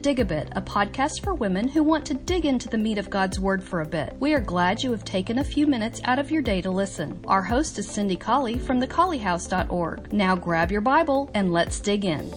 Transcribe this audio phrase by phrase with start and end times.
[0.00, 3.10] Dig a Bit, a podcast for women who want to dig into the meat of
[3.10, 4.16] God's Word for a bit.
[4.18, 7.22] We are glad you have taken a few minutes out of your day to listen.
[7.26, 10.10] Our host is Cindy Colley from thecolleyhouse.org.
[10.10, 12.32] Now grab your Bible and let's dig in.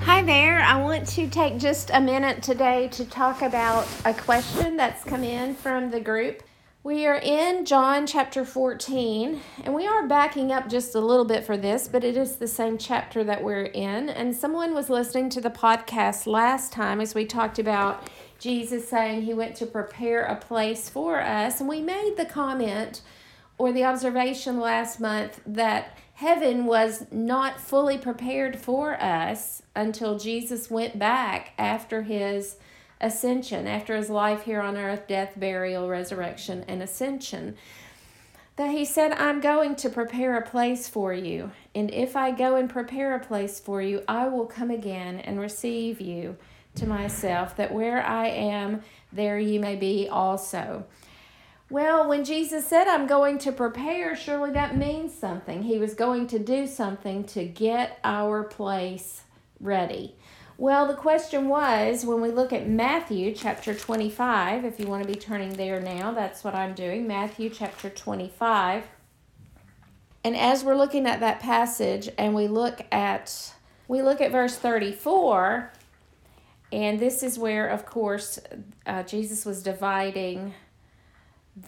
[0.00, 0.60] Hi there.
[0.60, 5.22] I want to take just a minute today to talk about a question that's come
[5.22, 6.42] in from the group.
[6.82, 11.44] We are in John chapter 14, and we are backing up just a little bit
[11.44, 14.08] for this, but it is the same chapter that we're in.
[14.08, 19.22] And someone was listening to the podcast last time as we talked about Jesus saying
[19.22, 21.60] he went to prepare a place for us.
[21.60, 23.02] And we made the comment
[23.58, 30.70] or the observation last month that heaven was not fully prepared for us until Jesus
[30.70, 32.56] went back after his
[33.00, 37.56] ascension, after his life here on earth, death, burial, resurrection, and ascension,
[38.56, 41.50] that he said, I'm going to prepare a place for you.
[41.74, 45.40] And if I go and prepare a place for you, I will come again and
[45.40, 46.36] receive you
[46.74, 50.84] to myself, that where I am, there you may be also.
[51.70, 55.62] Well, when Jesus said, I'm going to prepare, surely that means something.
[55.62, 59.22] He was going to do something to get our place
[59.60, 60.16] ready.
[60.60, 65.10] Well, the question was when we look at Matthew chapter 25, if you want to
[65.10, 67.06] be turning there now, that's what I'm doing.
[67.06, 68.84] Matthew chapter 25.
[70.22, 73.54] And as we're looking at that passage and we look at
[73.88, 75.72] we look at verse 34,
[76.72, 78.38] and this is where of course
[78.84, 80.52] uh, Jesus was dividing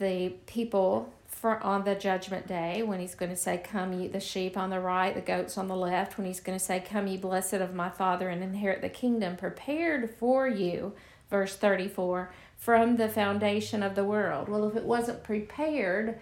[0.00, 4.20] the people for on the judgment day when he's going to say come ye the
[4.20, 7.06] sheep on the right the goats on the left when he's going to say come
[7.06, 10.92] ye blessed of my father and inherit the kingdom prepared for you
[11.30, 14.50] verse 34 from the foundation of the world.
[14.50, 16.20] Well if it wasn't prepared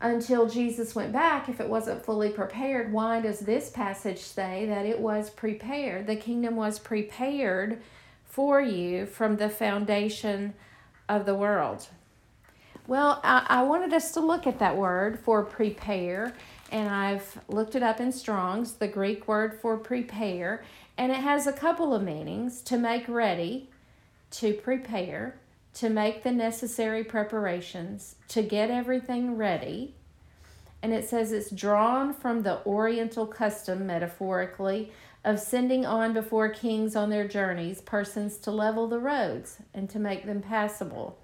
[0.00, 4.86] until Jesus went back if it wasn't fully prepared why does this passage say that
[4.86, 6.06] it was prepared?
[6.06, 7.82] The kingdom was prepared
[8.24, 10.54] for you from the foundation
[11.08, 11.88] of the world
[12.88, 16.32] well, I, I wanted us to look at that word for prepare,
[16.72, 20.64] and I've looked it up in Strong's, the Greek word for prepare,
[20.96, 23.68] and it has a couple of meanings to make ready,
[24.30, 25.36] to prepare,
[25.74, 29.94] to make the necessary preparations, to get everything ready.
[30.82, 34.92] And it says it's drawn from the Oriental custom, metaphorically,
[35.26, 39.98] of sending on before kings on their journeys persons to level the roads and to
[39.98, 41.18] make them passable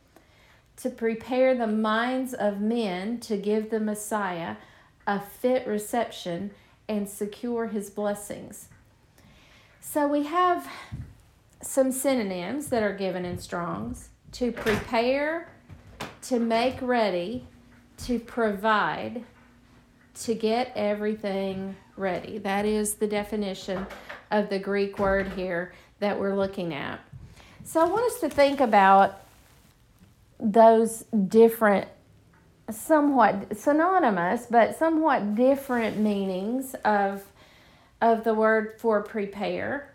[0.76, 4.56] to prepare the minds of men to give the Messiah
[5.06, 6.50] a fit reception
[6.88, 8.68] and secure his blessings.
[9.80, 10.68] So we have
[11.62, 15.48] some synonyms that are given in Strong's to prepare,
[16.22, 17.46] to make ready,
[17.98, 19.22] to provide,
[20.22, 22.38] to get everything ready.
[22.38, 23.86] That is the definition
[24.30, 27.00] of the Greek word here that we're looking at.
[27.62, 29.23] So I want us to think about
[30.44, 31.88] those different,
[32.70, 37.24] somewhat synonymous, but somewhat different meanings of,
[38.02, 39.92] of the word for prepare.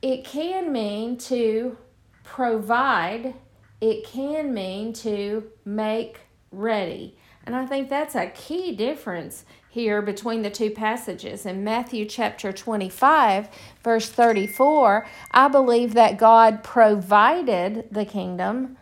[0.00, 1.76] It can mean to
[2.22, 3.34] provide,
[3.80, 6.20] it can mean to make
[6.52, 7.16] ready.
[7.44, 11.44] And I think that's a key difference here between the two passages.
[11.44, 13.48] In Matthew chapter 25,
[13.82, 18.76] verse 34, I believe that God provided the kingdom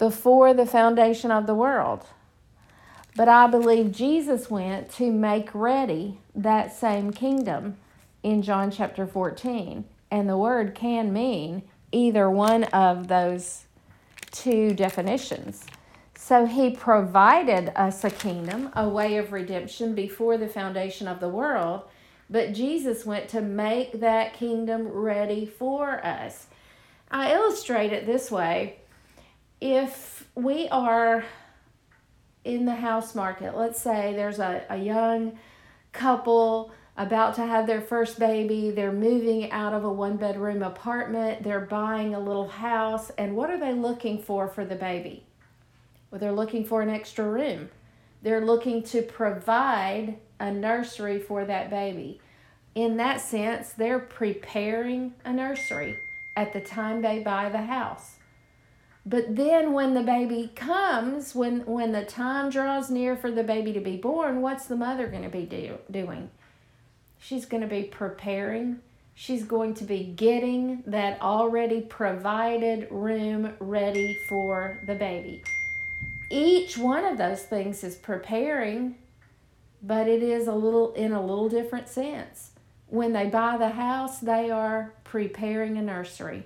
[0.00, 2.06] before the foundation of the world.
[3.14, 7.76] But I believe Jesus went to make ready that same kingdom
[8.22, 9.84] in John chapter 14.
[10.10, 11.62] And the word can mean
[11.92, 13.66] either one of those
[14.30, 15.66] two definitions.
[16.14, 21.28] So he provided us a kingdom, a way of redemption before the foundation of the
[21.28, 21.82] world.
[22.30, 26.46] But Jesus went to make that kingdom ready for us.
[27.10, 28.79] I illustrate it this way
[29.60, 31.24] if we are
[32.44, 35.38] in the house market, let's say there's a, a young
[35.92, 41.42] couple about to have their first baby, they're moving out of a one bedroom apartment,
[41.42, 45.24] they're buying a little house, and what are they looking for for the baby?
[46.10, 47.70] Well, they're looking for an extra room.
[48.22, 52.20] They're looking to provide a nursery for that baby.
[52.74, 55.96] In that sense, they're preparing a nursery
[56.36, 58.16] at the time they buy the house.
[59.06, 63.72] But then when the baby comes, when when the time draws near for the baby
[63.72, 66.30] to be born, what's the mother going to be do, doing?
[67.18, 68.80] She's going to be preparing.
[69.14, 75.42] She's going to be getting that already provided room ready for the baby.
[76.30, 78.96] Each one of those things is preparing,
[79.82, 82.50] but it is a little in a little different sense.
[82.86, 86.44] When they buy the house, they are preparing a nursery.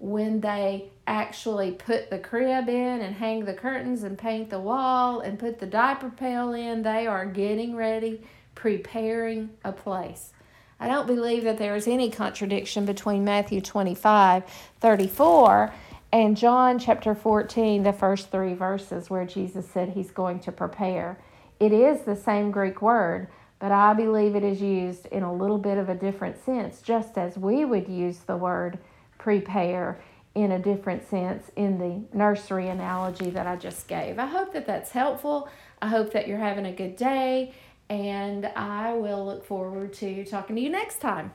[0.00, 5.20] When they actually put the crib in and hang the curtains and paint the wall
[5.20, 8.22] and put the diaper pail in, they are getting ready,
[8.54, 10.32] preparing a place.
[10.80, 14.44] I don't believe that there is any contradiction between Matthew 25
[14.80, 15.72] 34
[16.12, 21.18] and John chapter 14, the first three verses, where Jesus said he's going to prepare.
[21.60, 25.58] It is the same Greek word, but I believe it is used in a little
[25.58, 28.78] bit of a different sense, just as we would use the word
[29.20, 30.00] prepare
[30.34, 34.18] in a different sense in the nursery analogy that I just gave.
[34.18, 35.48] I hope that that's helpful.
[35.82, 37.52] I hope that you're having a good day
[37.90, 41.32] and I will look forward to talking to you next time.